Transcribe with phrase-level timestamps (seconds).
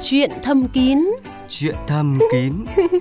[0.00, 1.10] Chuyện thâm kín
[1.48, 2.52] Chuyện thâm kín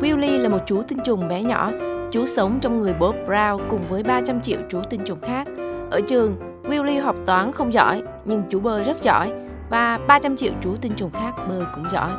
[0.00, 1.70] Willy là một chú tinh trùng bé nhỏ.
[2.12, 5.48] Chú sống trong người Bob Brown cùng với 300 triệu chú tinh trùng khác.
[5.90, 9.32] Ở trường, Willy học toán không giỏi, nhưng chú bơi rất giỏi
[9.70, 12.10] và 300 triệu chú tinh trùng khác bơi cũng giỏi.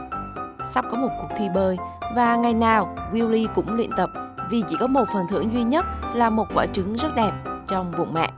[0.73, 1.77] Sắp có một cuộc thi bơi
[2.15, 4.09] và ngày nào Willy cũng luyện tập
[4.49, 7.31] vì chỉ có một phần thưởng duy nhất là một quả trứng rất đẹp
[7.67, 8.31] trong bụng mẹ.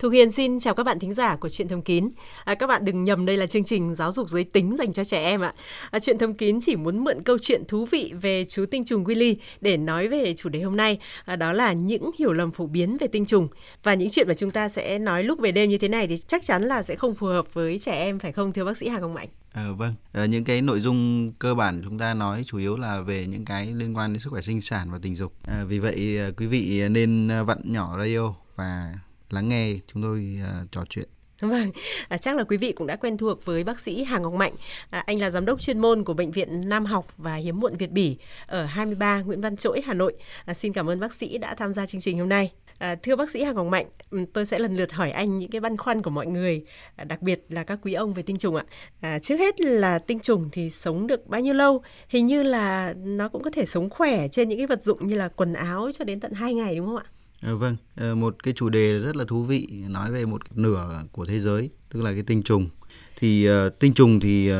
[0.00, 2.08] Thu Hiền xin chào các bạn thính giả của Chuyện Thâm Kín.
[2.44, 5.04] À, các bạn đừng nhầm đây là chương trình giáo dục giới tính dành cho
[5.04, 5.54] trẻ em ạ.
[5.90, 9.04] À, Chuyện Thâm Kín chỉ muốn mượn câu chuyện thú vị về chú tinh trùng
[9.04, 10.98] Willy để nói về chủ đề hôm nay.
[11.24, 13.48] À, đó là những hiểu lầm phổ biến về tinh trùng
[13.82, 16.16] và những chuyện mà chúng ta sẽ nói lúc về đêm như thế này thì
[16.16, 18.88] chắc chắn là sẽ không phù hợp với trẻ em phải không thưa bác sĩ
[18.88, 19.28] Hà Công Mạnh?
[19.52, 23.00] À, vâng, à, những cái nội dung cơ bản chúng ta nói chủ yếu là
[23.00, 25.32] về những cái liên quan đến sức khỏe sinh sản và tình dục.
[25.46, 28.94] À, vì vậy à, quý vị nên à, vặn nhỏ radio và
[29.32, 31.08] lắng nghe chúng tôi uh, trò chuyện.
[31.40, 31.70] Vâng,
[32.08, 34.52] à, chắc là quý vị cũng đã quen thuộc với bác sĩ Hà Ngọc Mạnh.
[34.90, 37.76] À, anh là giám đốc chuyên môn của Bệnh viện Nam học và Hiếm muộn
[37.76, 40.14] Việt Bỉ ở 23 Nguyễn Văn Trỗi, Hà Nội.
[40.44, 42.52] À, xin cảm ơn bác sĩ đã tham gia chương trình hôm nay.
[42.78, 43.86] À, thưa bác sĩ Hà Ngọc Mạnh,
[44.32, 46.64] tôi sẽ lần lượt hỏi anh những cái băn khoăn của mọi người,
[46.96, 48.64] à, đặc biệt là các quý ông về tinh trùng ạ.
[49.00, 51.82] À, trước hết là tinh trùng thì sống được bao nhiêu lâu?
[52.08, 55.16] Hình như là nó cũng có thể sống khỏe trên những cái vật dụng như
[55.16, 57.04] là quần áo cho đến tận 2 ngày đúng không ạ?
[57.40, 61.02] À, vâng, à, một cái chủ đề rất là thú vị nói về một nửa
[61.12, 62.68] của thế giới, tức là cái tinh trùng.
[63.16, 64.50] Thì ờ, tinh trùng thì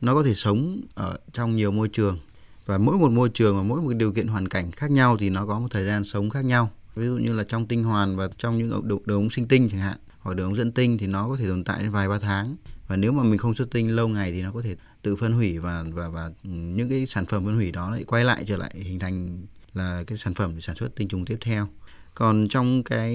[0.00, 2.18] nó có thể sống ở trong nhiều môi trường
[2.66, 5.30] và mỗi một môi trường và mỗi một điều kiện hoàn cảnh khác nhau thì
[5.30, 6.70] nó có một thời gian sống khác nhau.
[6.94, 9.68] Ví dụ như là trong tinh hoàn và trong những đường, đường ống sinh tinh
[9.68, 12.08] chẳng hạn, hoặc đường ống dẫn tinh thì nó có thể tồn tại đến vài
[12.08, 12.56] ba tháng.
[12.88, 15.32] Và nếu mà mình không xuất tinh lâu ngày thì nó có thể tự phân
[15.32, 18.56] hủy và và và những cái sản phẩm phân hủy đó lại quay lại trở
[18.56, 21.68] lại hình thành là cái sản phẩm để sản xuất tinh trùng tiếp theo
[22.18, 23.14] còn trong cái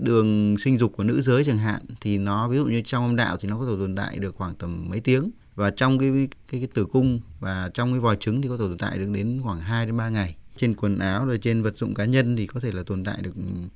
[0.00, 3.16] đường sinh dục của nữ giới chẳng hạn thì nó ví dụ như trong âm
[3.16, 6.28] đạo thì nó có thể tồn tại được khoảng tầm mấy tiếng và trong cái
[6.48, 9.08] cái, cái tử cung và trong cái vòi trứng thì có thể tồn tại được
[9.12, 12.36] đến khoảng 2 đến 3 ngày trên quần áo rồi trên vật dụng cá nhân
[12.36, 13.34] thì có thể là tồn tại được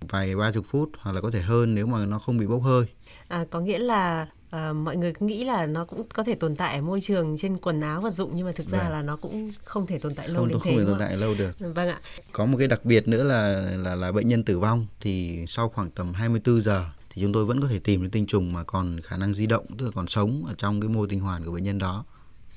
[0.08, 2.62] vài ba chục phút hoặc là có thể hơn nếu mà nó không bị bốc
[2.62, 2.86] hơi.
[3.28, 6.56] À, có nghĩa là à, mọi người cứ nghĩ là nó cũng có thể tồn
[6.56, 8.92] tại ở môi trường trên quần áo vật dụng nhưng mà thực ra vâng.
[8.92, 10.98] là nó cũng không thể tồn tại lâu không, đến không thế không thể tồn
[10.98, 11.58] tại lâu được.
[11.58, 12.00] Vâng ạ.
[12.32, 15.68] Có một cái đặc biệt nữa là là là bệnh nhân tử vong thì sau
[15.68, 18.62] khoảng tầm 24 giờ thì chúng tôi vẫn có thể tìm được tinh trùng mà
[18.62, 21.44] còn khả năng di động tức là còn sống ở trong cái mô tinh hoàn
[21.44, 22.04] của bệnh nhân đó.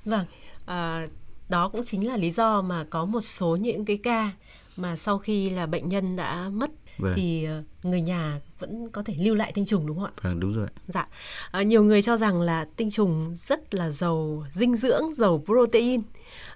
[0.06, 0.26] Vâng
[0.66, 1.08] à,
[1.50, 4.32] đó cũng chính là lý do mà có một số những cái ca
[4.78, 7.14] mà sau khi là bệnh nhân đã mất vâng.
[7.16, 10.12] thì ờ, người nhà vẫn có thể lưu lại tinh trùng đúng không ạ?
[10.22, 10.68] Vâng đúng rồi.
[10.88, 11.06] Dạ.
[11.52, 16.02] À, nhiều người cho rằng là tinh trùng rất là giàu dinh dưỡng, giàu protein.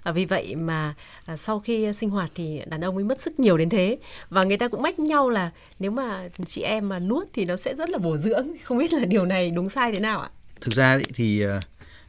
[0.02, 0.94] À, vì vậy mà
[1.24, 3.98] à, sau khi sinh hoạt thì đàn ông mới mất sức nhiều đến thế
[4.30, 7.56] và người ta cũng mách nhau là nếu mà chị em mà nuốt thì nó
[7.56, 8.48] sẽ rất là bổ dưỡng.
[8.64, 10.30] Không biết là điều này đúng sai thế nào ạ?
[10.60, 11.60] Thực ra thì ờ,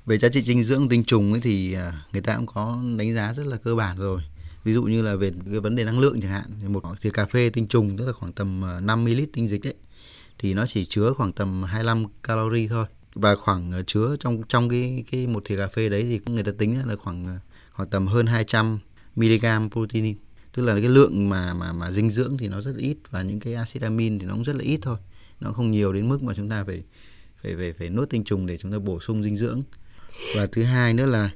[0.05, 3.15] về giá trị dinh dưỡng tinh trùng ấy thì ờ, người ta cũng có đánh
[3.15, 4.21] giá rất là cơ bản rồi
[4.65, 7.25] ví dụ như là về cái vấn đề năng lượng chẳng hạn một thìa cà
[7.25, 9.73] phê tinh trùng, tức là khoảng tầm ờ, 5 ml tinh dịch đấy
[10.39, 12.85] thì nó chỉ chứa khoảng tầm 25 calorie thôi.
[13.15, 16.43] Và khoảng ờ, chứa trong trong cái cái một thìa cà phê đấy thì người
[16.43, 17.37] ta tính là khoảng ờ,
[17.71, 18.79] khoảng tầm hơn 200
[19.15, 20.15] mg protein.
[20.53, 23.21] Tức là cái lượng mà mà mà dinh dưỡng thì nó rất là ít và
[23.21, 24.97] những cái acid amin thì nó cũng rất là ít thôi.
[25.39, 26.83] Nó không nhiều đến mức mà chúng ta phải
[27.43, 29.63] phải phải phải nuốt tinh trùng để chúng ta bổ sung dinh dưỡng.
[30.35, 31.29] Và thứ hai nữa là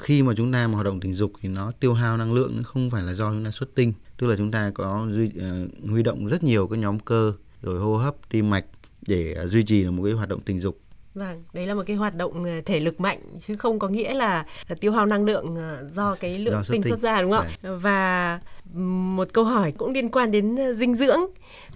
[0.00, 2.62] khi mà chúng ta mà hoạt động tình dục thì nó tiêu hao năng lượng
[2.64, 3.92] không phải là do chúng ta xuất tinh.
[4.18, 7.32] Tức là chúng ta có duy, uh, huy động rất nhiều các nhóm cơ
[7.62, 8.64] rồi hô hấp tim mạch
[9.06, 10.78] để uh, duy trì được một cái hoạt động tình dục.
[11.14, 14.46] Vâng, đấy là một cái hoạt động thể lực mạnh chứ không có nghĩa là
[14.80, 15.56] tiêu hao năng lượng
[15.88, 17.46] do cái lượng do tinh xuất ra đúng không?
[17.62, 17.78] Đấy.
[17.78, 18.40] Và
[18.74, 21.20] một câu hỏi cũng liên quan đến dinh dưỡng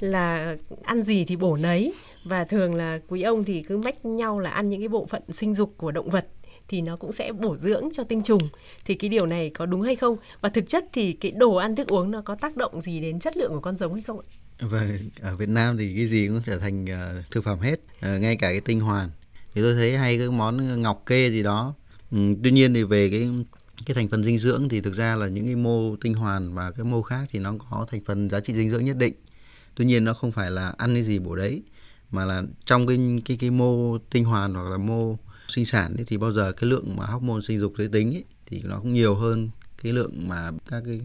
[0.00, 1.94] là ăn gì thì bổ nấy.
[2.25, 5.23] Và thường là quý ông thì cứ mách nhau là ăn những cái bộ phận
[5.32, 6.26] sinh dục của động vật
[6.69, 8.49] thì nó cũng sẽ bổ dưỡng cho tinh trùng
[8.85, 11.77] thì cái điều này có đúng hay không và thực chất thì cái đồ ăn
[11.77, 14.21] thức uống nó có tác động gì đến chất lượng của con giống hay không
[14.21, 14.27] ạ?
[14.61, 18.21] Vâng, ở Việt Nam thì cái gì cũng trở thành uh, thực phẩm hết, uh,
[18.21, 19.11] ngay cả cái tinh hoàn.
[19.55, 21.75] Thì tôi thấy hay cái món ngọc kê gì đó.
[22.11, 23.29] Ừ, tuy nhiên thì về cái
[23.87, 26.71] cái thành phần dinh dưỡng thì thực ra là những cái mô tinh hoàn và
[26.71, 29.15] cái mô khác thì nó có thành phần giá trị dinh dưỡng nhất định.
[29.75, 31.63] Tuy nhiên nó không phải là ăn cái gì bổ đấy
[32.11, 35.17] mà là trong cái cái cái mô tinh hoàn hoặc là mô
[35.48, 38.25] sinh sản ấy, thì bao giờ cái lượng mà hormone sinh dục giới tính ấy,
[38.46, 39.50] thì nó cũng nhiều hơn
[39.82, 41.00] cái lượng mà các cái,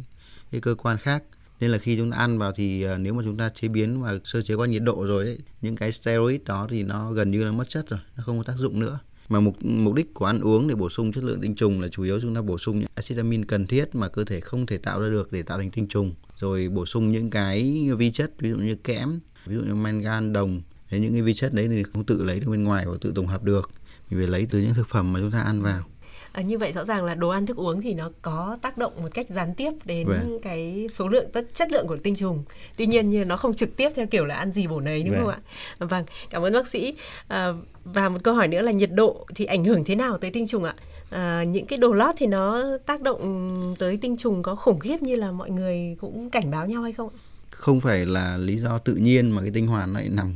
[0.52, 1.24] cái cơ quan khác.
[1.60, 4.02] Nên là khi chúng ta ăn vào thì ờ, nếu mà chúng ta chế biến
[4.02, 7.32] và sơ chế qua nhiệt độ rồi ấy, những cái steroid đó thì nó gần
[7.32, 9.00] như là mất chất rồi nó không có tác dụng nữa.
[9.30, 11.88] Mà mục mục đích của ăn uống để bổ sung chất lượng tinh trùng là
[11.88, 14.66] chủ yếu chúng ta bổ sung những acid amin cần thiết mà cơ thể không
[14.66, 16.14] thể tạo ra được để tạo thành tinh trùng.
[16.40, 20.34] Rồi bổ sung những cái vi chất ví dụ như kẽm ví dụ như mangan
[20.34, 20.62] đồng.
[20.90, 23.12] Thế những cái vi chất đấy thì không tự lấy từ bên ngoài và tự
[23.16, 23.72] tổng hợp được
[24.12, 25.84] mình phải lấy từ những thực phẩm mà chúng ta ăn vào
[26.32, 28.94] À, như vậy rõ ràng là đồ ăn thức uống thì nó có tác động
[29.02, 30.40] một cách gián tiếp đến vâng.
[30.42, 32.44] cái số lượng tất chất lượng của tinh trùng.
[32.78, 35.16] Tuy nhiên như nó không trực tiếp theo kiểu là ăn gì bổ nấy đúng
[35.16, 35.24] vâng.
[35.24, 35.40] không ạ?
[35.80, 36.96] Vâng, cảm ơn bác sĩ.
[37.28, 37.54] À,
[37.84, 40.48] và một câu hỏi nữa là nhiệt độ thì ảnh hưởng thế nào tới tinh
[40.48, 40.76] trùng ạ?
[41.10, 45.02] À, những cái đồ lót thì nó tác động tới tinh trùng có khủng khiếp
[45.02, 47.10] như là mọi người cũng cảnh báo nhau hay không?
[47.50, 50.34] Không phải là lý do tự nhiên mà cái tinh hoàn lại nằm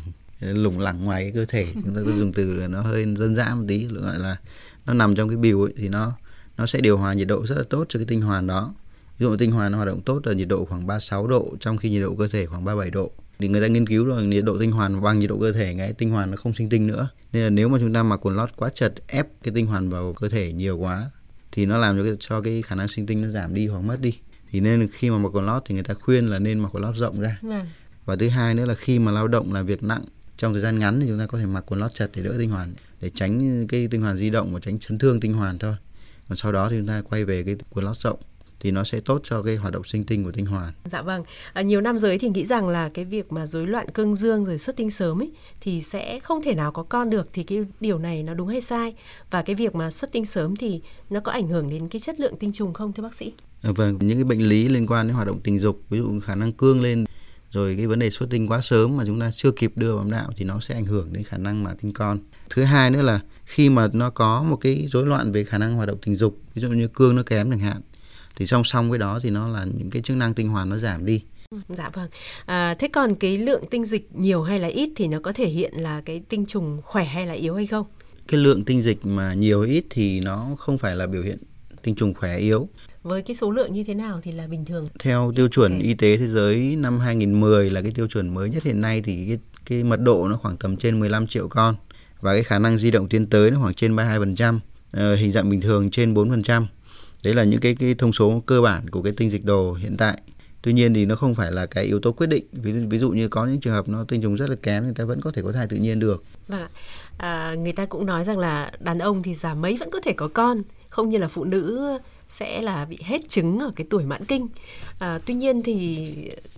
[0.54, 1.68] lủng lẳng ngoài cái cơ thể.
[1.74, 4.38] Chúng ta dùng từ nó hơi dân dã một tí gọi là
[4.86, 6.14] nó nằm trong cái bìu ấy thì nó
[6.58, 8.74] nó sẽ điều hòa nhiệt độ rất là tốt cho cái tinh hoàn đó.
[9.18, 11.78] Ví dụ tinh hoàn nó hoạt động tốt ở nhiệt độ khoảng 36 độ trong
[11.78, 13.12] khi nhiệt độ cơ thể khoảng 37 độ.
[13.40, 15.76] Thì người ta nghiên cứu rồi nhiệt độ tinh hoàn bằng nhiệt độ cơ thể
[15.78, 17.10] cái tinh hoàn nó không sinh tinh nữa.
[17.34, 19.90] Nên là nếu mà chúng ta mặc quần lót quá chật ép cái tinh hoàn
[19.90, 21.12] vào cơ thể nhiều quá
[21.52, 23.80] thì nó làm cho cái, cho cái khả năng sinh tinh nó giảm đi hoặc
[23.80, 24.20] mất đi.
[24.52, 26.84] Thì nên khi mà mặc quần lót thì người ta khuyên là nên mặc quần
[26.84, 27.38] lót rộng ra.
[27.42, 27.66] Vâng.
[28.06, 30.06] và thứ hai nữa là khi mà lao động làm việc nặng
[30.38, 32.36] trong thời gian ngắn thì chúng ta có thể mặc quần lót chật để đỡ
[32.38, 35.60] tinh hoàn để tránh cái tinh hoàn di động và tránh chấn thương tinh hoàn
[35.60, 35.76] thôi
[36.30, 38.20] còn sau đó thì chúng ta quay về cái quần lót rộng
[38.60, 40.74] thì nó sẽ tốt cho cái hoạt động sinh tinh của tinh hoàn.
[40.92, 41.24] Dạ vâng,
[41.54, 44.46] à, nhiều nam giới thì nghĩ rằng là cái việc mà rối loạn cương dương
[44.46, 47.66] rồi xuất tinh sớm ấy thì sẽ không thể nào có con được thì cái
[47.80, 48.96] điều này nó đúng hay sai
[49.32, 52.20] và cái việc mà xuất tinh sớm thì nó có ảnh hưởng đến cái chất
[52.20, 53.34] lượng tinh trùng không thưa bác sĩ?
[53.62, 56.20] À, vâng, những cái bệnh lý liên quan đến hoạt động tình dục ví dụ
[56.20, 57.06] khả năng cương lên
[57.56, 60.06] rồi cái vấn đề xuất tinh quá sớm mà chúng ta chưa kịp đưa vào
[60.12, 62.20] đạo thì nó sẽ ảnh hưởng đến khả năng mà tinh con
[62.50, 65.76] thứ hai nữa là khi mà nó có một cái rối loạn về khả năng
[65.76, 67.82] hoạt động tình dục ví dụ như cương nó kém chẳng hạn
[68.36, 70.78] thì song song với đó thì nó là những cái chức năng tinh hoàn nó
[70.78, 71.22] giảm đi
[71.70, 72.10] Dạ vâng.
[72.46, 75.48] À, thế còn cái lượng tinh dịch nhiều hay là ít thì nó có thể
[75.48, 77.86] hiện là cái tinh trùng khỏe hay là yếu hay không?
[78.28, 81.38] Cái lượng tinh dịch mà nhiều ít thì nó không phải là biểu hiện
[81.82, 82.70] tinh trùng khỏe yếu
[83.06, 84.88] với cái số lượng như thế nào thì là bình thường?
[85.00, 85.88] Theo tiêu chuẩn okay.
[85.88, 89.26] y tế thế giới năm 2010 là cái tiêu chuẩn mới nhất hiện nay thì
[89.28, 91.76] cái, cái mật độ nó khoảng tầm trên 15 triệu con
[92.22, 94.60] và cái khả năng di động tiến tới nó khoảng trên 32%,
[94.92, 96.68] ờ, hình dạng bình thường trên 4%.
[97.24, 99.98] Đấy là những cái cái thông số cơ bản của cái tinh dịch đồ hiện
[99.98, 100.22] tại.
[100.62, 102.46] Tuy nhiên thì nó không phải là cái yếu tố quyết định.
[102.52, 104.94] Ví, ví dụ như có những trường hợp nó tinh trùng rất là kém người
[104.94, 106.24] ta vẫn có thể có thai tự nhiên được.
[106.48, 106.70] Vâng ạ.
[107.18, 110.14] À, người ta cũng nói rằng là đàn ông thì già mấy vẫn có thể
[110.14, 111.98] có con, không như là phụ nữ
[112.28, 114.48] sẽ là bị hết trứng ở cái tuổi mãn kinh.
[115.00, 116.08] À, tuy nhiên thì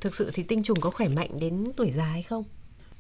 [0.02, 2.44] thực sự thì tinh trùng có khỏe mạnh đến tuổi già hay không?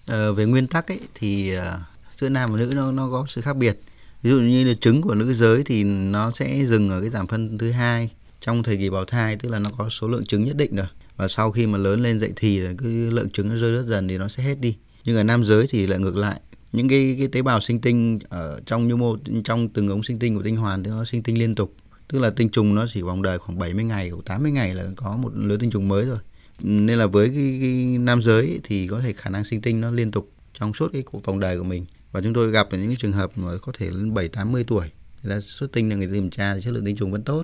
[0.06, 1.80] À, về nguyên tắc ấy thì à,
[2.16, 3.80] giữa nam và nữ nó nó có sự khác biệt.
[4.24, 7.28] Ví dụ như là trứng của nữ giới thì nó sẽ dừng ở cái giảm
[7.28, 8.10] phân thứ hai
[8.40, 10.88] trong thời kỳ bào thai tức là nó có số lượng trứng nhất định rồi
[11.18, 14.08] và sau khi mà lớn lên dậy thì cái lượng trứng nó rơi rất dần
[14.08, 16.40] thì nó sẽ hết đi nhưng ở nam giới thì lại ngược lại
[16.72, 20.19] những cái cái tế bào sinh tinh ở trong nhu mô trong từng ống sinh
[20.19, 21.75] tinh của tinh hoàn thì nó sinh tinh liên tục
[22.07, 24.86] tức là tinh trùng nó chỉ vòng đời khoảng 70 ngày hoặc 80 ngày là
[24.95, 26.18] có một lứa tinh trùng mới rồi.
[26.59, 29.92] Nên là với cái, cái nam giới thì có thể khả năng sinh tinh nó
[29.92, 31.86] liên tục trong suốt cái cuộc vòng đời của mình.
[32.12, 34.88] Và chúng tôi gặp những trường hợp mà có thể lên 7 80 tuổi
[35.24, 37.44] người ta xuất tinh là người ta kiểm tra chất lượng tinh trùng vẫn tốt.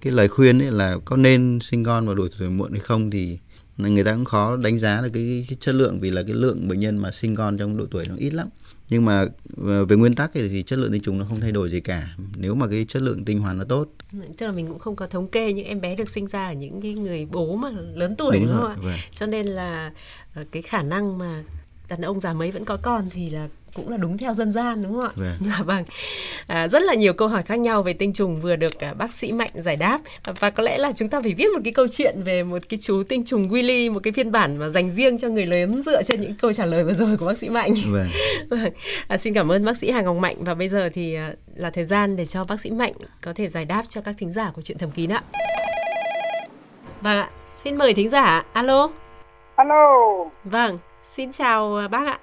[0.00, 3.10] Cái lời khuyên ấy là có nên sinh con vào độ tuổi muộn hay không
[3.10, 3.38] thì
[3.76, 6.68] người ta cũng khó đánh giá được cái, cái chất lượng vì là cái lượng
[6.68, 8.48] bệnh nhân mà sinh con trong độ tuổi nó ít lắm
[8.92, 9.24] nhưng mà
[9.66, 12.08] ờ, về nguyên tắc thì chất lượng tinh trùng nó không thay đổi gì cả.
[12.36, 13.86] Nếu mà cái chất lượng tinh hoàn nó tốt.
[14.36, 16.52] Tức là mình cũng không có thống kê những em bé được sinh ra ở
[16.52, 18.76] những cái người bố mà lớn tuổi đúng, đúng không ạ?
[18.82, 18.96] vâng.
[19.12, 19.92] cho nên là
[20.34, 21.42] ờ, cái khả năng mà
[21.92, 24.82] đàn ông già mấy vẫn có con thì là cũng là đúng theo dân gian
[24.82, 25.10] đúng không ạ?
[25.16, 25.32] Vâng.
[25.40, 25.84] Dạ vâng.
[26.46, 29.12] À, rất là nhiều câu hỏi khác nhau về tinh trùng vừa được à, bác
[29.12, 30.00] sĩ Mạnh giải đáp
[30.40, 32.78] và có lẽ là chúng ta phải viết một cái câu chuyện về một cái
[32.82, 36.02] chú tinh trùng Willy một cái phiên bản mà dành riêng cho người lớn dựa
[36.02, 37.74] trên những câu trả lời vừa rồi của bác sĩ Mạnh.
[37.86, 38.08] Vâng.
[38.48, 38.72] vâng.
[39.08, 41.70] À, xin cảm ơn bác sĩ Hà Ngọc Mạnh và bây giờ thì à, là
[41.70, 44.50] thời gian để cho bác sĩ Mạnh có thể giải đáp cho các thính giả
[44.54, 45.22] của chuyện thầm kín ạ.
[47.00, 47.30] Vâng ạ,
[47.64, 48.44] xin mời thính giả.
[48.52, 48.90] Alo.
[49.56, 49.94] Alo.
[50.44, 52.18] Vâng, xin chào à, bác ạ.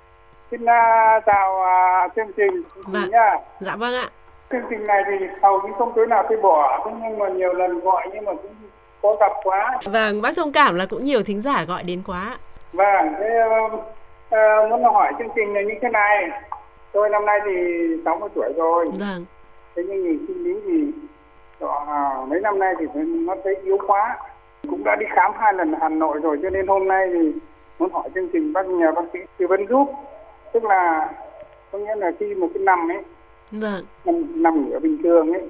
[0.52, 1.62] Xin uh, chào
[2.06, 3.10] uh, chương trình vâng.
[3.12, 3.36] nha.
[3.60, 4.08] Dạ vâng ạ.
[4.52, 7.80] Chương trình này thì hầu như không tối nào tôi bỏ, nhưng mà nhiều lần
[7.80, 8.56] gọi nhưng mà cũng
[9.02, 9.80] có gặp quá.
[9.86, 12.38] Vâng, bác thông cảm là cũng nhiều thính giả gọi đến quá.
[12.74, 16.30] Vâng, thế uh, muốn hỏi chương trình là như thế này.
[16.92, 17.54] Tôi năm nay thì
[18.06, 18.86] 60 tuổi rồi.
[19.00, 19.26] Vâng.
[19.76, 20.92] Thế nhưng nhìn sinh lý thì
[21.66, 24.18] uh, mấy năm nay thì nó thấy yếu quá.
[24.70, 27.32] Cũng đã đi khám hai lần Hà Nội rồi cho nên hôm nay thì
[27.80, 29.88] muốn hỏi chương trình bác nhờ bác sĩ tư vấn giúp.
[30.54, 31.10] Tức là
[31.72, 33.04] có nghĩa là khi một cái nằm ấy
[33.52, 33.84] vâng.
[34.06, 35.48] nằm, nằm ngửa bình thường ấy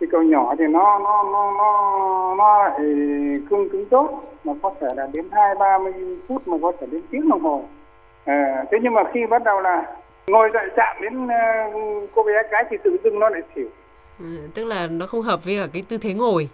[0.00, 2.80] cái cầu nhỏ thì nó nó nó nó nó lại
[3.50, 5.92] cương cứng tốt mà có thể là đến hai ba mươi
[6.28, 7.64] phút mà có thể đến tiếng đồng hồ.
[8.24, 9.96] À, thế nhưng mà khi bắt đầu là
[10.26, 13.68] ngồi dậy chạm đến uh, cô bé cái thì tự dưng nó lại xỉu.
[14.18, 16.48] Ừ, tức là nó không hợp với cả cái tư thế ngồi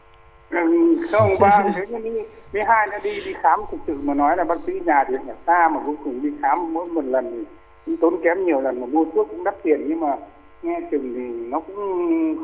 [0.51, 2.11] ừ, không ba thế đi
[2.53, 5.15] thứ hai nó đi đi khám thực sự mà nói là bác sĩ nhà thì
[5.29, 7.45] ở xa mà cuối cùng đi khám mỗi một lần thì
[7.87, 10.17] cũng tốn kém nhiều lần mà mua thuốc cũng đắt tiền nhưng mà
[10.63, 11.77] nghe chừng thì nó cũng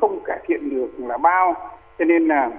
[0.00, 1.54] không cải thiện được là bao.
[1.98, 2.50] Cho nên là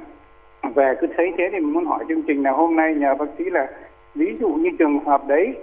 [0.76, 3.26] về cứ thấy thế thì mình muốn hỏi chương trình là hôm nay nhờ bác
[3.38, 3.68] sĩ là
[4.16, 5.56] ví dụ như trường hợp đấy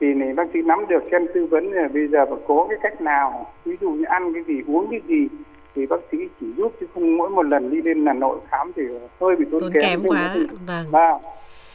[0.00, 2.78] thì này bác sĩ nắm được xem tư vấn là bây giờ phải có cái
[2.82, 5.28] cách nào ví dụ như ăn cái gì uống cái gì
[5.74, 8.72] thì bác sĩ chỉ giúp chứ không mỗi một lần đi lên Hà Nội khám
[8.76, 8.82] thì
[9.20, 10.46] hơi bị tốn, tốn kém, kém quá thì...
[10.66, 11.20] vâng vâng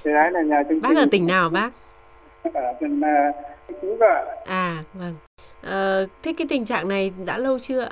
[0.03, 1.69] thế đấy là nhà chương bác ở tỉnh nào bác
[2.53, 3.35] ở tỉnh uh,
[3.81, 5.13] Phú ạ à vâng
[5.61, 7.91] à, thế cái tình trạng này đã lâu chưa ạ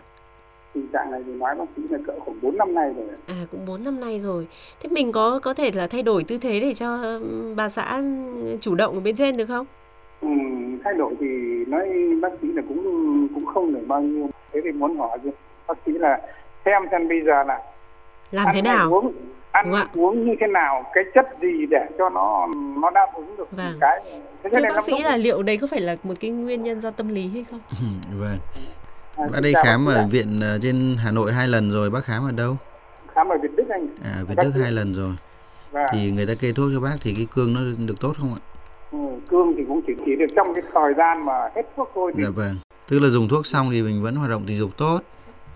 [0.78, 3.06] tình trạng này thì nói bác sĩ là cỡ khoảng 4 năm nay rồi.
[3.28, 4.48] À cũng 4 năm nay rồi.
[4.80, 7.20] Thế mình có có thể là thay đổi tư thế để cho
[7.56, 8.02] bà xã
[8.60, 9.66] chủ động ở bên trên được không?
[10.22, 10.28] Ừ,
[10.84, 11.28] thay đổi thì
[11.68, 11.90] nói
[12.22, 14.30] bác sĩ là cũng cũng không được bao nhiêu.
[14.54, 15.18] Thế thì muốn hỏi
[15.68, 16.22] bác sĩ là
[16.66, 17.60] xem xem bây giờ là
[18.32, 18.90] làm thế nào?
[18.94, 19.14] uống
[19.52, 22.48] ăn uống như thế nào cái chất gì để cho nó
[22.82, 23.78] nó đáp ứng được vâng.
[23.82, 24.02] cái
[24.44, 26.92] thế Thưa bác sĩ là liệu đấy có phải là một cái nguyên nhân do
[26.92, 27.60] tâm lý hay không?
[28.20, 28.38] Vâng.
[29.18, 32.24] À, bác đây khám ở viện uh, trên Hà Nội hai lần rồi bác khám
[32.24, 32.58] ở đâu?
[33.16, 33.88] Khám ở Việt Đức anh.
[34.04, 35.16] À Việt Đức hai lần rồi.
[35.72, 35.86] Vâng.
[35.92, 38.42] thì người ta kê thuốc cho bác thì cái cương nó được tốt không ạ?
[38.92, 38.98] Ừ,
[39.30, 42.24] cương thì cũng chỉ chỉ được trong cái thời gian mà hết thuốc thôi thì...
[42.24, 42.56] dạ vâng.
[42.90, 45.00] Tức là dùng thuốc xong thì mình vẫn hoạt động tình dục tốt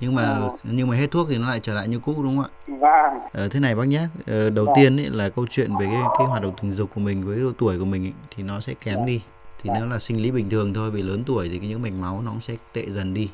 [0.01, 0.39] nhưng mà à.
[0.63, 2.50] nhưng mà hết thuốc thì nó lại trở lại như cũ đúng không ạ?
[2.67, 3.29] Vâng.
[3.34, 4.75] Ờ, thế này bác nhé, ờ, đầu vâng.
[4.75, 7.39] tiên ấy là câu chuyện về cái cái hoạt động tình dục của mình với
[7.39, 9.22] độ tuổi của mình ấy, thì nó sẽ kém đi.
[9.63, 9.77] Thì vâng.
[9.79, 12.22] nếu là sinh lý bình thường thôi, vì lớn tuổi thì cái những mạch máu
[12.25, 13.29] nó cũng sẽ tệ dần đi.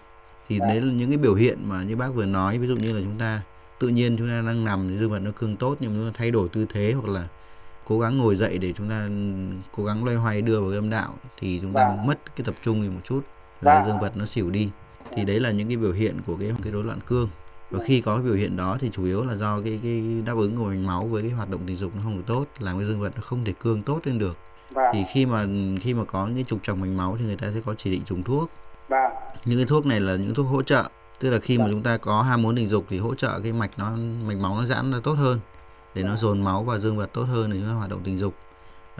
[0.49, 0.69] Thì vâng.
[0.69, 3.01] đấy là những cái biểu hiện mà như bác vừa nói, ví dụ như là
[3.01, 3.41] chúng ta
[3.79, 6.31] tự nhiên chúng ta đang nằm dương vật nó cương tốt nhưng mà ta thay
[6.31, 7.27] đổi tư thế hoặc là
[7.85, 9.07] cố gắng ngồi dậy để chúng ta
[9.71, 12.05] cố gắng loay hoay đưa vào cái âm đạo thì chúng ta vâng.
[12.05, 13.21] mất cái tập trung đi một chút
[13.61, 14.69] là dương vật nó xỉu đi
[15.13, 17.29] thì đấy là những cái biểu hiện của cái cái rối loạn cương.
[17.71, 20.33] Và khi có cái biểu hiện đó thì chủ yếu là do cái cái đáp
[20.37, 22.77] ứng của mạch máu với cái hoạt động tình dục nó không được tốt làm
[22.77, 24.37] cái dương vật nó không thể cương tốt lên được.
[24.71, 24.85] Vâng.
[24.93, 25.45] thì khi mà
[25.81, 27.91] khi mà có những cái trục trặc mạch máu thì người ta sẽ có chỉ
[27.91, 28.51] định dùng thuốc.
[28.89, 29.11] Vâng.
[29.45, 30.83] những cái thuốc này là những thuốc hỗ trợ
[31.19, 33.53] tức là khi mà chúng ta có ham muốn tình dục thì hỗ trợ cái
[33.53, 33.91] mạch nó
[34.27, 35.39] mạch máu nó giãn ra tốt hơn
[35.95, 38.17] để nó dồn máu vào dương vật tốt hơn để chúng ta hoạt động tình
[38.17, 38.33] dục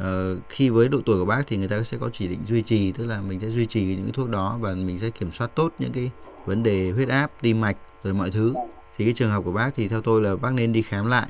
[0.02, 0.06] uh,
[0.50, 2.92] khi với độ tuổi của bác thì người ta sẽ có chỉ định duy trì
[2.92, 5.74] tức là mình sẽ duy trì những thuốc đó và mình sẽ kiểm soát tốt
[5.80, 6.12] những cái
[6.46, 8.54] vấn đề huyết áp tim mạch rồi mọi thứ.
[8.98, 11.28] Thì cái trường hợp của bác thì theo tôi là bác nên đi khám lại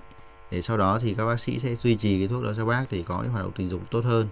[0.52, 2.86] để sau đó thì các bác sĩ sẽ duy trì cái thuốc đó cho bác
[2.92, 4.28] để có cái hoạt động tình dục tốt hơn.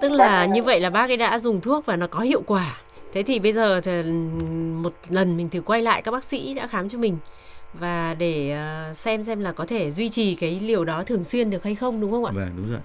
[0.00, 2.80] Tức là như vậy là bác ấy đã dùng thuốc và nó có hiệu quả.
[3.12, 4.02] Thế thì bây giờ thì
[4.82, 7.16] một lần mình thử quay lại các bác sĩ đã khám cho mình.
[7.74, 11.50] Và để ờ, xem xem là có thể duy trì cái liều đó thường xuyên
[11.50, 12.32] được hay không đúng không ạ?
[12.34, 12.80] Vâng đúng rồi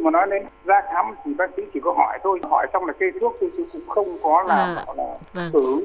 [0.00, 2.38] mà nói đến ra khám thì bác sĩ chỉ có hỏi thôi.
[2.50, 5.50] Hỏi xong là kê thuốc thì cũng không có là, à, là vâng.
[5.52, 5.84] thử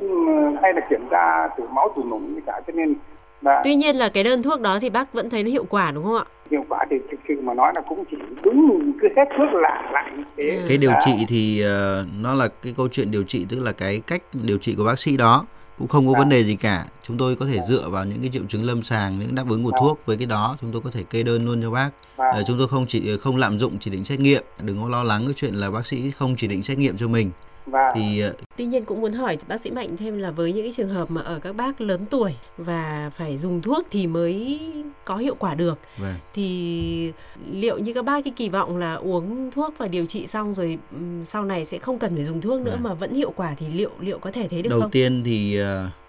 [0.62, 2.62] hay là kiểm tra thử máu thử nùng gì cả.
[2.68, 2.94] Cho nên
[3.42, 5.92] là tuy nhiên là cái đơn thuốc đó thì bác vẫn thấy nó hiệu quả
[5.92, 6.26] đúng không ạ?
[6.52, 9.90] Hiệu quả thì thực sự mà nói là cũng chỉ đúng cứ hết thuốc là
[9.92, 10.60] lại như thế.
[10.68, 14.02] Cái điều trị thì uh, nó là cái câu chuyện điều trị tức là cái
[14.08, 15.46] cách điều trị của bác sĩ đó
[15.78, 16.20] cũng không có à.
[16.20, 18.84] vấn đề gì cả chúng tôi có thể dựa vào những cái triệu chứng lâm
[18.84, 19.80] sàng những đáp ứng của à.
[19.82, 22.42] thuốc với cái đó chúng tôi có thể kê đơn luôn cho bác à.
[22.48, 25.26] chúng tôi không chỉ không lạm dụng chỉ định xét nghiệm đừng có lo lắng
[25.26, 27.32] cái chuyện là bác sĩ không chỉ định xét nghiệm cho mình
[27.66, 28.24] và thì
[28.58, 31.12] tuy nhiên cũng muốn hỏi bác sĩ mạnh thêm là với những cái trường hợp
[31.12, 34.60] mà ở các bác lớn tuổi và phải dùng thuốc thì mới
[35.06, 36.16] có hiệu quả được vâng.
[36.34, 37.14] thì
[37.52, 40.78] liệu như các bác cái kỳ vọng là uống thuốc và điều trị xong rồi
[41.24, 42.84] sau này sẽ không cần phải dùng thuốc nữa vâng.
[42.84, 44.82] mà vẫn hiệu quả thì liệu liệu có thể thấy được đầu không?
[44.82, 45.60] Đầu tiên thì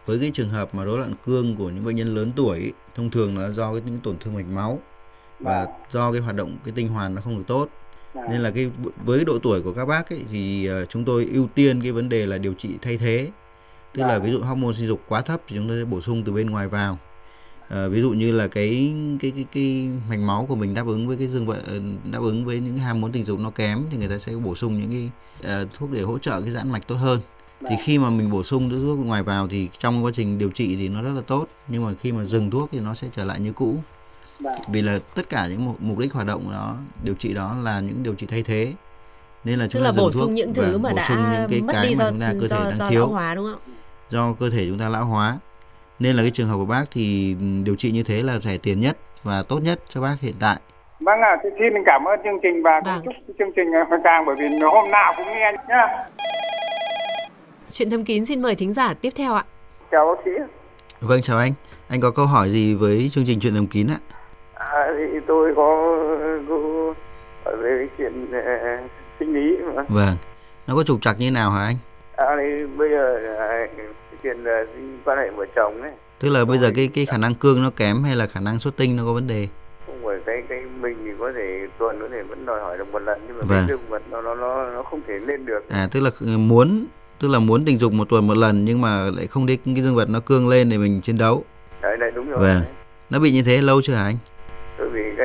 [0.06, 3.10] với cái trường hợp mà rối loạn cương của những bệnh nhân lớn tuổi thông
[3.10, 4.78] thường là do cái những tổn thương mạch máu
[5.40, 7.68] và do cái hoạt động cái tinh hoàn nó không được tốt
[8.30, 8.70] nên là cái
[9.04, 12.08] với độ tuổi của các bác ấy, thì uh, chúng tôi ưu tiên cái vấn
[12.08, 13.30] đề là điều trị thay thế.
[13.94, 16.22] Tức là ví dụ hormone sinh dục quá thấp thì chúng tôi sẽ bổ sung
[16.26, 16.98] từ bên ngoài vào.
[17.68, 21.08] À, ví dụ như là cái cái cái cái mạch máu của mình đáp ứng
[21.08, 21.80] với cái dương vật ờ,
[22.12, 24.54] đáp ứng với những ham muốn tình dục nó kém thì người ta sẽ bổ
[24.54, 27.20] sung những cái uh, thuốc để hỗ trợ cái giãn mạch tốt hơn.
[27.60, 30.76] Thì khi mà mình bổ sung thuốc ngoài vào thì trong quá trình điều trị
[30.76, 33.24] thì nó rất là tốt nhưng mà khi mà dừng thuốc thì nó sẽ trở
[33.24, 33.66] lại như cũ.
[33.66, 33.82] Vâng.
[34.68, 37.80] Vì là tất cả những mục, mục đích hoạt động đó điều trị đó là
[37.80, 38.72] những điều trị thay thế
[39.44, 41.72] nên là chúng Tức ta là bổ sung những thứ mà đã những cái mất
[41.72, 43.46] cái đi mà do, chúng ta cơ do, thể đang do thiếu lão hóa đúng
[43.52, 43.74] không
[44.10, 45.38] do cơ thể chúng ta lão hóa
[45.98, 48.80] nên là cái trường hợp của bác thì điều trị như thế là rẻ tiền
[48.80, 50.56] nhất và tốt nhất cho bác hiện tại
[51.00, 53.00] Vâng ạ, à, xin cảm ơn chương trình và vâng.
[53.04, 53.66] chúc chương trình
[54.04, 55.86] càng bởi vì hôm nào cũng nghe nhá.
[57.72, 59.44] Chuyện thâm kín xin mời thính giả tiếp theo ạ.
[59.90, 60.30] Chào bác sĩ.
[61.00, 61.52] Vâng chào anh.
[61.88, 63.98] Anh có câu hỏi gì với chương trình chuyện thầm kín ạ?
[64.98, 65.94] Thì tôi có
[67.44, 69.82] về cái chuyện uh, sinh lý mà.
[69.88, 70.16] Vâng.
[70.66, 71.76] Nó có trục trặc như nào hả anh?
[72.16, 73.86] À, thì bây giờ à, cái
[74.22, 74.36] chuyện
[74.74, 77.62] sinh quan hệ vợ chồng ấy Tức là bây giờ cái cái khả năng cương
[77.62, 79.48] nó kém hay là khả năng xuất tinh nó có vấn đề?
[79.86, 82.92] không phải cái cái mình thì có thể tuần có thể vẫn đòi hỏi được
[82.92, 83.58] một lần nhưng mà Vâng.
[83.58, 86.86] cái dương vật nó nó nó nó không thể lên được À tức là muốn
[87.20, 89.74] tức là muốn tình dục một tuần một lần nhưng mà lại không để cái
[89.74, 91.44] dương vật nó cương lên để mình chiến đấu.
[91.82, 92.60] đấy đấy đúng rồi Vâng.
[93.10, 94.16] Nó bị như thế lâu chưa hả anh?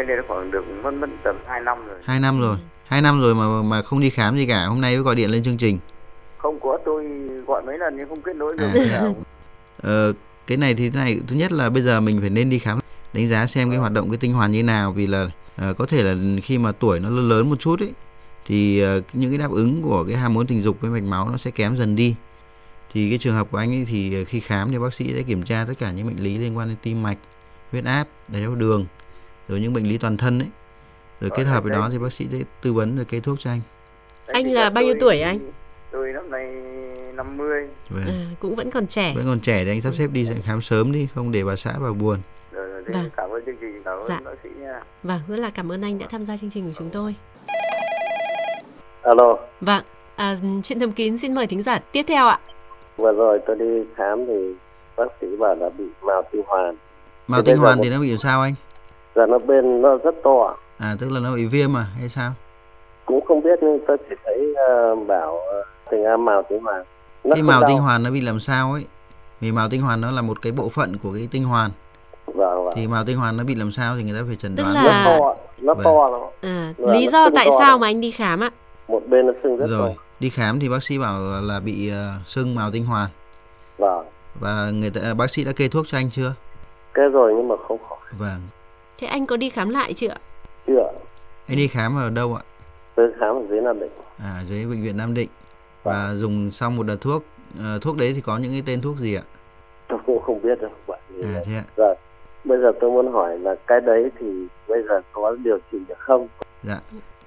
[0.04, 2.58] Này nó khoảng được mất mất tầm 2 năm rồi Hai năm rồi.
[2.86, 4.66] Hai năm rồi mà mà không đi khám gì cả.
[4.66, 5.78] Hôm nay mới gọi điện lên chương trình.
[6.38, 7.06] không có tôi
[7.48, 9.02] gọi mấy lần nhưng không kết nối được À.
[9.84, 10.14] Ờ,
[10.48, 12.80] cái này thì thế này thứ nhất là bây giờ mình phải nên đi khám
[13.14, 15.28] đánh giá xem cái hoạt động cái tinh hoàn như nào vì là
[15.58, 17.94] ờ, có thể là khi mà tuổi nó lớn một chút ấy
[18.46, 21.30] thì ờ, những cái đáp ứng của cái ham muốn tình dục với mạch máu
[21.30, 22.16] nó sẽ kém dần đi
[22.94, 25.44] thì cái trường hợp của anh ấy thì khi khám thì bác sĩ sẽ kiểm
[25.44, 27.18] tra tất cả những bệnh lý liên quan đến tim mạch
[27.72, 28.86] huyết áp đái tháo đường
[29.52, 30.48] rồi những bệnh lý toàn thân ấy
[31.22, 33.50] rồi kết hợp với đó thì bác sĩ sẽ tư vấn rồi kê thuốc cho
[33.52, 33.60] anh
[34.28, 35.40] Anh là bao nhiêu tuổi anh?
[35.92, 36.46] tôi năm nay
[37.16, 38.04] 50 Vâng.
[38.08, 39.14] À, cũng vẫn còn trẻ.
[39.16, 41.72] vẫn còn trẻ thì anh sắp xếp đi khám sớm đi không để bà xã
[41.84, 42.18] bà buồn
[42.52, 43.10] rồi, rồi thế Vâng.
[43.18, 44.20] cảm ơn chương trình cảm ơn Dạ.
[44.26, 46.74] bác sĩ nha Vâng, rất là cảm ơn anh đã tham gia chương trình của
[46.74, 47.16] chúng tôi.
[49.02, 49.84] Alo, Vâng,
[50.16, 52.40] à, chuyện thầm kín xin mời thính giả tiếp theo ạ.
[52.98, 53.66] vừa rồi tôi đi
[53.96, 54.54] khám thì
[54.98, 56.76] bác sĩ bảo là bị mào tinh hoàn.
[57.28, 58.54] màu giờ hoàn một- thì nó bị làm sao anh
[59.16, 62.32] Giờ nó bên nó rất to, À tức là nó bị viêm à hay sao?
[63.06, 66.84] cũng không biết nhưng tôi chỉ thấy ờ, bảo uh, tình am mào tinh hoàn.
[67.24, 67.68] Nó Cái màu đau.
[67.70, 68.86] tinh hoàn nó bị làm sao ấy?
[69.42, 71.72] Vì màu tinh hoàn nó là một cái bộ phận của cái tinh hoàn.
[72.26, 72.74] Vâng, vâng.
[72.76, 74.76] Thì màu tinh hoàn nó bị làm sao thì người ta phải chẩn Tức đoán.
[74.76, 75.84] là- Nó to, nó Vâng.
[75.84, 76.22] to lắm.
[76.42, 78.50] À, lý do tại sao mà anh đi khám ạ?
[78.88, 80.02] Một bên nó sưng rất Rồi, to.
[80.20, 83.10] đi khám thì bác sĩ bảo là bị ờ, sưng màu tinh hoàn
[83.78, 84.06] Vâng,
[84.40, 86.34] và người ta bác sĩ đã kê thuốc cho anh chưa?
[86.94, 87.98] cái rồi nhưng mà không khỏi.
[88.20, 88.40] Vâng.
[89.02, 90.18] Thế anh có đi khám lại chưa ạ?
[90.68, 90.88] Chưa,
[91.48, 92.42] Anh đi khám ở đâu ạ?
[92.96, 93.92] tôi khám ở dưới Nam Định.
[94.18, 95.30] À dưới bệnh viện Nam Định.
[95.84, 97.24] Và dùng xong một đợt thuốc.
[97.64, 99.22] Ờ, thuốc đấy thì có những cái tên thuốc gì ạ?
[99.90, 100.72] Tôi cũng không biết đâu.
[101.10, 101.64] Vì À thế ạ.
[101.78, 101.96] Rồi,
[102.44, 104.26] bây giờ tôi muốn hỏi là cái đấy thì
[104.68, 106.28] bây giờ có điều trị được không?
[106.64, 106.80] Dạ.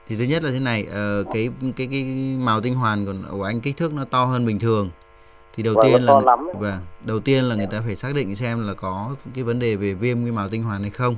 [0.07, 2.03] Thì thứ nhất là thế này, ờ, cái cái cái
[2.39, 4.91] màu tinh hoàn của, của anh kích thước nó to hơn bình thường.
[5.53, 8.15] Thì đầu Vâng, tiên là to lắm vâng, đầu tiên là người ta phải xác
[8.15, 11.17] định xem là có cái vấn đề về viêm cái màu tinh hoàn hay không.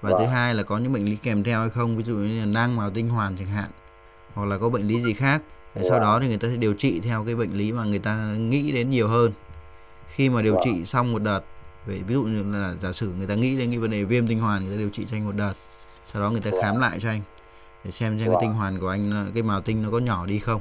[0.00, 0.28] Và thứ Vâng.
[0.28, 2.76] hai là có những bệnh lý kèm theo hay không, ví dụ như là nang
[2.76, 3.70] màu tinh hoàn chẳng hạn.
[4.34, 5.42] Hoặc là có bệnh lý gì khác.
[5.74, 6.00] Để sau Vâng.
[6.02, 8.72] đó thì người ta sẽ điều trị theo cái bệnh lý mà người ta nghĩ
[8.72, 9.32] đến nhiều hơn.
[10.08, 10.62] Khi mà điều Vâng.
[10.64, 11.40] trị xong một đợt,
[11.86, 14.26] vậy ví dụ như là giả sử người ta nghĩ đến cái vấn đề viêm
[14.26, 15.52] tinh hoàn người ta điều trị cho anh một đợt.
[16.06, 17.20] Sau đó người ta khám lại cho anh
[17.84, 18.40] để xem xem cái Wow.
[18.40, 20.60] tinh hoàn của anh cái màu tinh nó có nhỏ đi không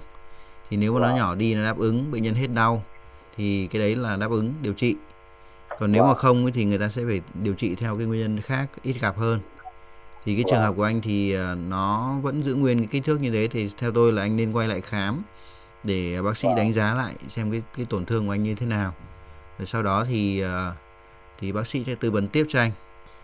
[0.69, 1.17] thì nếu mà nó Wow.
[1.17, 2.83] nhỏ đi nó đáp ứng bệnh nhân hết đau
[3.37, 4.95] thì cái đấy là đáp ứng điều trị
[5.79, 8.41] còn nếu mà không thì người ta sẽ phải điều trị theo cái nguyên nhân
[8.41, 9.39] khác ít gặp hơn.
[10.25, 13.21] Thì cái trường hợp của anh thì ờ, nó vẫn giữ nguyên cái kích thước
[13.21, 15.21] như thế thì theo tôi là anh nên quay lại khám
[15.83, 18.65] để bác sĩ đánh giá lại xem cái cái tổn thương của anh như thế
[18.65, 18.93] nào.
[19.59, 20.73] Rồi sau đó thì ờ,
[21.39, 22.71] thì bác sĩ sẽ tư vấn tiếp cho anh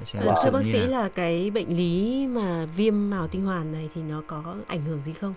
[0.05, 3.71] xem À, thực thưa bác sĩ là cái bệnh lý mà viêm mào tinh hoàn
[3.71, 5.33] này thì nó có ảnh hưởng gì không?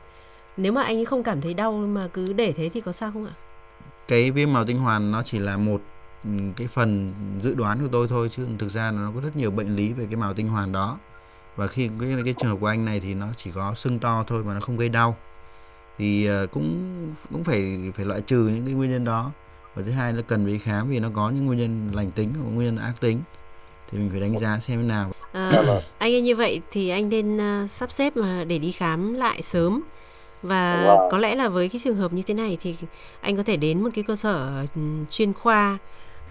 [0.56, 3.26] Nếu mà anh không cảm thấy đau mà cứ để thế thì có sao không
[3.26, 3.32] ạ?
[4.08, 5.80] cái viêm màu tinh hoàn nó chỉ là một
[6.56, 7.12] cái phần
[7.42, 10.06] dự đoán của tôi thôi chứ thực ra nó có rất nhiều bệnh lý về
[10.06, 10.98] cái màu tinh hoàn đó.
[11.56, 14.24] Và khi cái, cái trường hợp của anh này thì nó chỉ có sưng to
[14.26, 15.16] thôi mà nó không gây đau.
[15.98, 16.96] Thì ờ, cũng
[17.32, 19.30] cũng phải phải loại trừ những cái nguyên nhân đó.
[19.74, 22.10] Và thứ hai là cần phải đi khám vì nó có những nguyên nhân lành
[22.10, 23.20] tính và nguyên nhân ác tính.
[23.90, 25.12] Thì mình phải đánh giá xem thế nào.
[25.32, 25.52] À,
[25.98, 29.42] anh ơi như vậy thì anh nên ờ, sắp xếp mà để đi khám lại
[29.42, 29.82] sớm.
[30.42, 32.76] Và có lẽ là với cái trường hợp như thế này thì
[33.20, 35.78] anh có thể đến một cái cơ sở ừ, chuyên khoa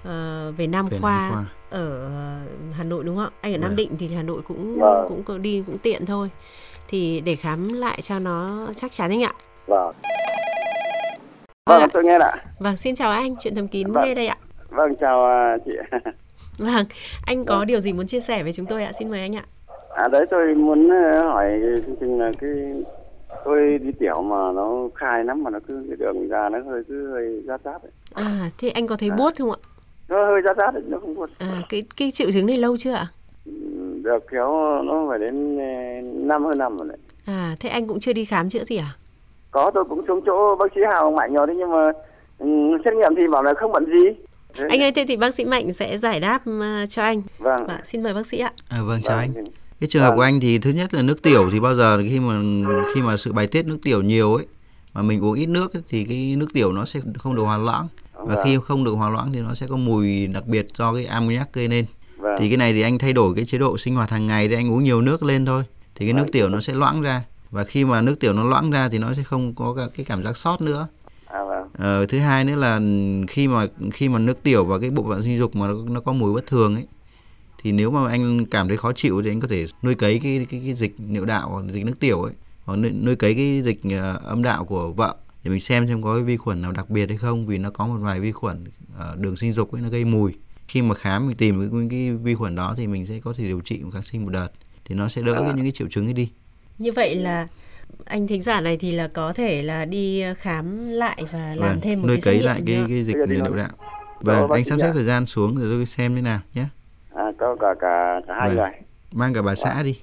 [0.05, 1.45] ờ, về nam Về Nam khoa, khoa.
[1.69, 2.09] ở
[2.73, 3.29] Hà Nội đúng không?
[3.41, 3.75] Anh ở Nam Vâng.
[3.75, 5.05] Định thì Hà Nội cũng Vâng.
[5.09, 6.29] cũng có đi cũng tiện thôi.
[6.87, 9.33] Thì để khám lại cho nó chắc chắn anh ạ.
[9.67, 9.91] Vâng.
[11.69, 11.79] Vâng ạ.
[11.79, 14.03] vâng tôi nghe ạ Vâng, xin chào anh, chuyện thầm kín Vâng.
[14.05, 14.37] nghe đây ạ.
[14.69, 15.71] vâng chào à, chị
[16.59, 16.85] Vâng,
[17.25, 18.91] anh có điều gì muốn chia sẻ với chúng tôi ạ?
[18.99, 19.43] Xin mời anh ạ.
[19.95, 22.51] À đấy tôi muốn ờ, hỏi chương trình là cái
[23.45, 26.81] tôi đi tiểu mà nó khai lắm mà nó cứ cái đường ra nó hơi
[26.87, 27.91] cứ hơi rát rát ấy.
[28.13, 29.57] À, thế anh có thấy buốt không ạ?
[30.09, 31.29] Nó hơi rát rát ấy, nó không buồn.
[31.37, 33.07] À, cái cái triệu chứng này lâu chưa ạ?
[33.45, 33.51] Ừ,
[34.03, 34.47] Được kéo
[34.83, 35.63] nó phải đến ờ,
[36.03, 36.97] năm hơn năm rồi đấy.
[37.25, 38.93] À, thế anh cũng chưa đi khám chữa gì à?
[39.51, 41.91] Có tôi cũng xuống chỗ bác sĩ Hào Mạnh rồi đấy nhưng mà
[42.39, 42.47] ừ,
[42.85, 44.09] xét nghiệm thì bảo là không bận gì.
[44.57, 47.21] Thế- Anh ơi, thế thì bác sĩ Mạnh sẽ giải đáp uh, cho anh.
[47.39, 47.67] Vâng.
[47.67, 48.51] Vâng, xin mời bác sĩ ạ.
[48.69, 49.45] à, vâng chào anh Vâng.
[49.79, 50.17] cái trường hợp Vâng.
[50.17, 52.33] của anh thì thứ nhất là nước tiểu thì bao giờ khi mà
[52.95, 54.45] khi mà sự bài tiết nước tiểu nhiều ấy
[54.93, 57.57] mà mình uống ít nước ấy, thì cái nước tiểu nó sẽ không được hòa
[57.57, 57.87] loãng
[58.25, 58.43] và Vâng.
[58.45, 61.53] khi không được hòa loãng thì nó sẽ có mùi đặc biệt do cái ammoniac
[61.53, 61.85] gây nên
[62.17, 62.35] Vâng.
[62.39, 64.55] thì cái này thì anh thay đổi cái chế độ sinh hoạt hàng ngày để
[64.55, 65.63] anh uống nhiều nước lên thôi
[65.95, 66.31] thì cái nước Vâng.
[66.31, 69.13] tiểu nó sẽ loãng ra và khi mà nước tiểu nó loãng ra thì nó
[69.13, 70.87] sẽ không có cái cảm giác sót nữa
[71.25, 71.67] À vâng.
[71.77, 72.79] Ờ, thứ hai nữa là
[73.27, 75.99] khi mà khi mà nước tiểu và cái bộ phận sinh dục mà nó, nó
[75.99, 76.85] có mùi bất thường ấy
[77.61, 80.45] thì nếu mà anh cảm thấy khó chịu thì anh có thể nuôi cấy cái
[80.49, 82.33] cái, cái dịch niệu đạo hoặc dịch nước tiểu ấy
[82.65, 86.01] hoặc nuôi, nuôi cấy cái dịch ờ, âm đạo của vợ để mình xem xem
[86.01, 88.31] có cái vi khuẩn nào đặc biệt hay không vì nó có một vài vi
[88.31, 88.63] khuẩn
[88.97, 90.33] ở đường sinh dục ấy nó gây mùi
[90.67, 93.43] khi mà khám mình tìm cái, cái vi khuẩn đó thì mình sẽ có thể
[93.43, 94.47] điều trị một kháng sinh một đợt
[94.85, 96.29] thì nó sẽ đỡ cái, những cái triệu chứng ấy đi
[96.77, 97.47] Như vậy là
[98.05, 101.81] anh thính giả này thì là có thể là đi khám lại và làm Vâng,
[101.81, 103.55] thêm một nuôi cái xét cấy nghiệm lại cái cái dịch đi làm.
[103.55, 103.67] đạo
[104.21, 106.65] và bác anh sắp xếp thời gian xuống rồi tôi xem thế nào nhé
[107.15, 108.57] À, có cả cả cả hai Vâng.
[108.57, 108.71] người.
[109.11, 109.99] mang cả bà xã đi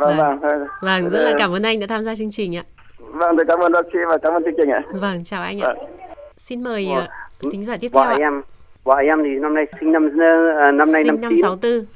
[0.00, 0.40] Vâng Vâng.
[0.40, 0.66] vâng.
[0.82, 2.64] Vâng, rất là cảm ơn anh đã tham gia chương trình ạ.
[3.12, 4.82] Vâng, tôi cảm ơn bác sĩ và cảm ơn chương trình ạ.
[5.00, 5.68] Vâng, chào anh ạ.
[5.76, 5.86] Vâng.
[6.36, 7.06] Xin mời ờ,
[7.52, 8.16] thính giả tiếp theo Vợ ạ.
[8.18, 8.42] em,
[8.84, 10.10] vợ em thì năm nay sinh năm
[10.56, 11.42] ờ, năm nay năm Sinh năm chín.
[11.42, 11.86] 64.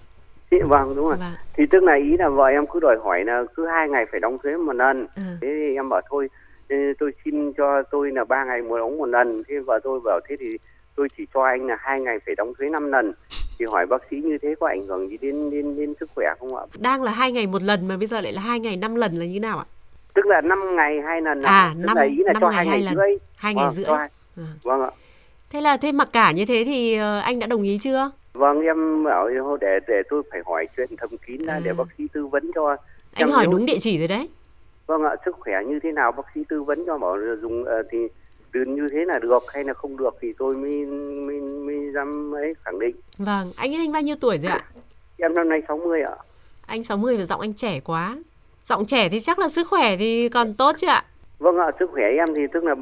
[0.50, 1.16] Thì- Vâng đúng rồi.
[1.16, 1.32] Vâng.
[1.56, 4.20] Thì tức là ý là vợ em cứ đòi hỏi là cứ hai ngày phải
[4.20, 5.06] đóng thuế một lần.
[5.16, 5.22] Ừ.
[5.40, 6.28] Thế thì em bảo thôi
[6.98, 9.42] tôi xin cho tôi là ba ngày một đóng một lần.
[9.48, 10.58] Thế vợ tôi bảo thế thì
[10.96, 13.12] tôi chỉ cho anh là hai ngày phải đóng thuế 5 lần.
[13.58, 16.26] Thì hỏi bác sĩ như thế có ảnh hưởng gì đến đến đến sức khỏe
[16.40, 16.62] không ạ?
[16.80, 19.14] Đang là hai ngày một lần mà bây giờ lại là hai ngày năm lần
[19.14, 19.64] là như nào ạ?
[20.14, 21.42] Tức là 5 ngày hai lần.
[21.42, 22.94] À, tức năm- là ý là cho ngày hai hai ngày lần.
[22.94, 23.18] rưỡi.
[23.36, 23.84] Hai ngày Vâng, rưỡi.
[24.36, 24.42] Ừ.
[24.62, 24.90] Vâng ạ.
[25.50, 28.10] Thế là thế mặc cả như thế thì ờ, anh đã đồng ý chưa?
[28.32, 29.28] Vâng em bảo
[29.60, 31.60] để để tôi phải hỏi chuyện thầm kín ra À.
[31.64, 32.76] để bác sĩ tư vấn cho.
[33.14, 34.28] Anh hỏi đúng địa chỉ rồi đấy.
[34.86, 37.64] Vâng ạ, sức khỏe như thế nào bác sĩ tư vấn cho bảo là dùng
[37.64, 37.98] ờ, thì
[38.52, 40.70] từ như thế là được hay là không được thì tôi mới
[41.26, 42.96] mới mới dám ấy khẳng định.
[43.18, 44.64] Vâng, anh anh bao nhiêu tuổi rồi ạ?
[45.18, 46.16] Em năm nay 60 ạ.
[46.66, 48.16] Anh 60 và giọng anh trẻ quá.
[48.64, 51.04] Giọng trẻ thì chắc là sức khỏe thì còn tốt chứ ạ?
[51.38, 52.74] Vâng ạ, sức khỏe em thì tức là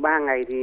[0.00, 0.54] 3 ngày thì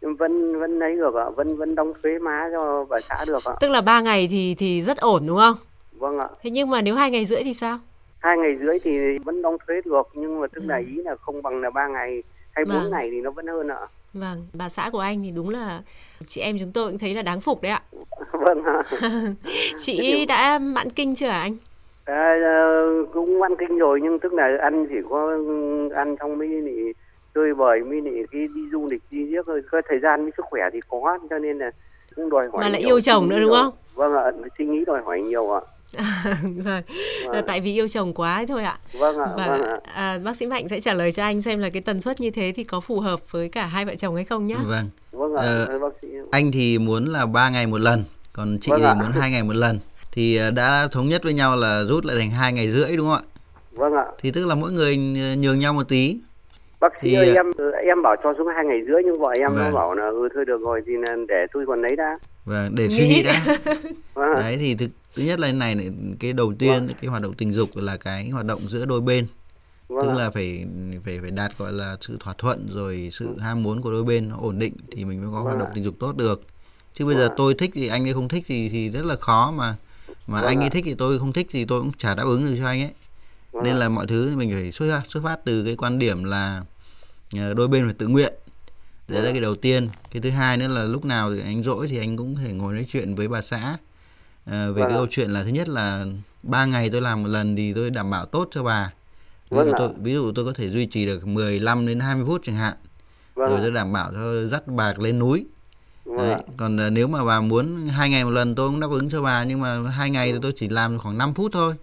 [0.00, 3.52] vẫn vẫn ấy được ạ, vẫn vẫn đóng thuế má cho bà xã được ạ.
[3.60, 5.54] Tức là 3 ngày thì thì rất ổn đúng không?
[5.92, 6.28] Vâng ạ.
[6.42, 7.78] Thế nhưng mà nếu hai ngày rưỡi thì sao?
[8.18, 8.90] Hai ngày rưỡi thì
[9.24, 12.22] vẫn đóng thuế được nhưng mà tức là ý là không bằng là ba ngày
[12.52, 12.80] hay bốn Ừ.
[12.80, 12.90] Vâng.
[12.90, 13.78] ngày thì nó vẫn hơn ạ.
[14.14, 15.80] Vâng, bà xã của anh thì đúng là
[16.26, 17.82] chị em chúng tôi cũng thấy là đáng phục đấy ạ.
[18.32, 18.82] vâng ạ.
[19.78, 21.56] Chị đã mãn kinh chưa hả anh?
[22.10, 22.34] À,
[23.12, 25.32] cũng ăn kinh rồi nhưng tức là ăn chỉ có
[25.94, 26.92] ăn xong mới thì
[27.34, 30.32] chơi bời mới thì cái đi du lịch đi giết thôi có thời gian với
[30.36, 31.70] sức khỏe thì có cho nên là
[32.16, 33.74] cũng đòi hỏi Mà lại nhiều, yêu chồng nữa đúng không?
[33.94, 34.24] vâng ạ
[34.58, 35.60] suy nghĩ đòi hỏi nhiều ạ
[36.64, 36.82] vâng,
[37.32, 38.78] là tại vì yêu chồng quá thôi ạ.
[38.92, 41.58] vâng ạ Và vâng ạ à, bác sĩ Mạnh sẽ trả lời cho anh xem
[41.58, 44.14] là cái tần suất như thế thì có phù hợp với cả hai vợ chồng
[44.14, 44.56] hay không nhá.
[44.66, 48.58] vâng vâng ạ Ờ, bác sĩ anh thì muốn là ba ngày một lần còn
[48.60, 48.94] chị Vâng thì ạ.
[48.94, 49.78] muốn hai ngày một lần
[50.12, 53.08] thì ờ, đã thống nhất với nhau là rút lại thành hai ngày rưỡi đúng
[53.08, 53.28] không ạ?
[53.72, 54.04] Vâng ạ.
[54.18, 54.96] Thì tức là mỗi người
[55.36, 56.16] nhường nhau một tí.
[56.80, 57.46] Bác sĩ Thì, ơi ờ, em
[57.86, 59.74] em bảo cho xuống hai ngày rưỡi nhưng vợ em nó Vâng.
[59.74, 60.92] bảo là ừ thôi được rồi thì
[61.28, 62.18] để tôi còn lấy đã.
[62.44, 63.44] Và để suy nghĩ đã.
[64.14, 67.34] Vâng đấy thì thực thứ nhất là này này, cái đầu tiên cái hoạt động
[67.34, 69.26] tình dục là cái hoạt động giữa đôi bên.
[69.88, 70.14] Vâng tức ạ.
[70.14, 70.66] là phải
[71.04, 74.28] phải phải đạt gọi là sự thỏa thuận rồi sự ham muốn của đôi bên
[74.28, 75.72] nó ổn định thì mình mới có hoạt Vâng động ạ.
[75.74, 76.42] tình dục tốt được.
[76.94, 77.34] Chứ bây giờ Vâng ạ.
[77.36, 79.74] tôi thích thì anh ấy không thích thì thì rất là khó mà
[80.30, 82.46] mà Vâng anh ấy thích thì tôi không thích thì tôi cũng chả đáp ứng
[82.46, 82.90] được cho anh ấy.
[83.52, 83.78] Vâng nên ạ.
[83.78, 86.62] là mọi thứ mình phải xuất phát xuất phát từ cái quan điểm là
[87.36, 88.34] ờ, đôi bên phải tự nguyện.
[89.08, 89.88] Đấy là cái đầu tiên.
[90.10, 92.74] Cái thứ hai nữa là lúc nào thì anh rỗi thì anh cũng thể ngồi
[92.74, 93.76] nói chuyện với bà xã.
[94.46, 96.06] Ờ, về Vâng cái câu chuyện là thứ nhất là
[96.42, 98.92] ba ngày tôi làm một lần thì tôi đảm bảo tốt cho bà.
[99.50, 102.24] Ví Vâng dụ tôi ví dụ tôi có thể duy trì được 15 đến 20
[102.26, 102.74] phút chẳng hạn.
[103.34, 105.38] Vâng rồi tôi đảm bảo cho dắt bà lên núi.
[105.38, 105.48] vâng
[106.18, 106.42] Đấy.
[106.56, 109.22] còn ờ, nếu mà bà muốn hai ngày một lần tôi cũng đáp ứng cho
[109.22, 111.74] bà nhưng mà hai ngày thì tôi chỉ làm khoảng 5 phút thôi.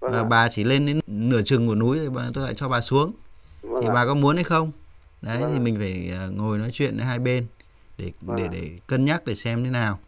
[0.00, 2.80] Vâng và bà chỉ lên đến nửa chừng của núi thì tôi lại cho bà
[2.80, 3.12] xuống.
[3.62, 4.72] Vâng thì bà có muốn hay không?
[5.22, 7.46] Đấy Vâng thì mình phải ờ, ngồi nói chuyện với hai bên
[7.98, 9.98] để Vâng để để cân nhắc để xem thế nào.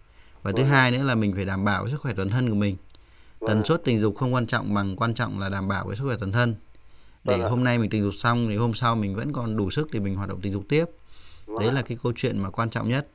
[0.42, 0.70] Và thứ Vâng ạ.
[0.70, 2.76] hai nữa là mình phải đảm bảo sức khỏe toàn thân của mình.
[3.40, 5.96] Vâng tần suất tình dục không quan trọng bằng quan trọng là đảm bảo cái
[5.96, 6.54] sức khỏe toàn thân.
[7.24, 9.70] Để Vâng hôm nay mình tình dục xong thì hôm sau mình vẫn còn đủ
[9.70, 10.84] sức để mình hoạt động tình dục tiếp.
[11.46, 13.06] Vâng đấy là cái câu chuyện mà quan trọng nhất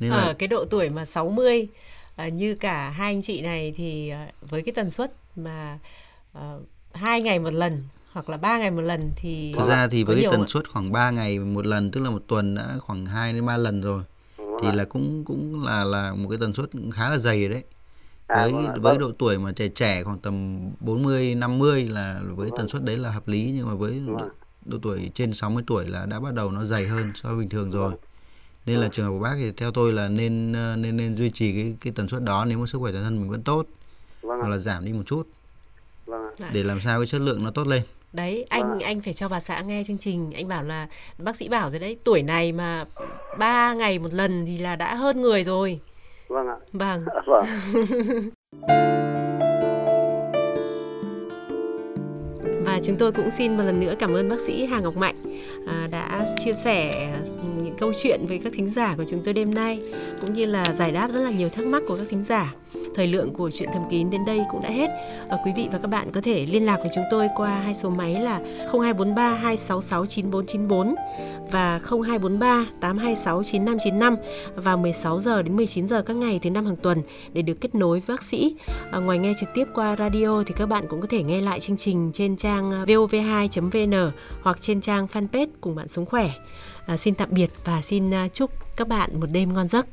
[0.00, 1.68] nên Ở là cái độ tuổi mà 60
[2.16, 5.78] à, như cả hai anh chị này thì à, với cái tần suất mà
[6.32, 6.54] à,
[6.92, 10.16] hai ngày một lần hoặc là ba ngày một lần thì thực ra thì với
[10.16, 13.32] cái tần suất khoảng 3 ngày một lần tức là một tuần đã khoảng 2
[13.32, 14.02] đến 3 lần rồi
[14.62, 17.62] thì là cũng cũng là là một cái tần suất khá là dày rồi đấy.
[18.26, 18.98] À, với vâng với Vâng.
[18.98, 23.10] độ tuổi mà trẻ trẻ khoảng tầm 40 50 là với tần suất đấy là
[23.10, 24.24] hợp lý nhưng mà với độ,
[24.64, 27.48] độ tuổi trên 60 tuổi là đã bắt đầu nó dày hơn so với bình
[27.48, 27.92] thường rồi
[28.66, 31.30] nên là trường hợp của bác thì theo tôi là nên ờ, nên nên duy
[31.30, 33.66] trì cái cái tần suất đó nếu mà sức khỏe toàn thân mình vẫn tốt
[34.22, 35.28] Vâng hoặc là giảm đi một chút
[36.06, 36.50] Vâng ạ.
[36.52, 38.80] Để làm sao cái chất lượng nó tốt lên Đấy, anh Vâng.
[38.80, 41.80] anh phải cho bà xã nghe chương trình, anh bảo là bác sĩ bảo rồi
[41.80, 42.84] đấy, tuổi này mà
[43.38, 45.80] ba ngày một lần thì là đã hơn người rồi.
[46.28, 46.56] Vâng ạ.
[46.72, 47.04] Vâng.
[47.26, 47.44] Vâng.
[52.66, 55.16] Và chúng tôi cũng xin một lần nữa cảm ơn bác sĩ Hà Ngọc Mạnh
[55.68, 57.12] à, đã chia sẻ
[57.80, 59.80] câu chuyện với các thính giả của chúng tôi đêm nay
[60.20, 62.54] cũng như là giải đáp rất là nhiều thắc mắc của các thính giả.
[62.94, 64.88] Thời lượng của chuyện thầm kín đến đây cũng đã hết.
[65.28, 67.74] À, quý vị và các bạn có thể liên lạc với chúng tôi qua hai
[67.74, 68.38] số máy là
[68.72, 70.94] 0243 266 9494
[71.52, 74.16] và 0243 826 9595
[74.56, 77.74] vào 16 giờ đến 19 giờ các ngày thứ năm hàng tuần để được kết
[77.74, 78.56] nối với bác sĩ.
[78.92, 81.60] À, ngoài nghe trực tiếp qua radio thì các bạn cũng có thể nghe lại
[81.60, 84.10] chương trình trên trang vov2.vn
[84.42, 86.30] hoặc trên trang fanpage cùng bạn sống khỏe.
[86.86, 89.86] À, xin tạm biệt và xin ờ, chúc các bạn một đêm ngon giấc.